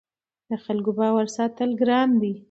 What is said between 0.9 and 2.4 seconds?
باور ساتل ګران دي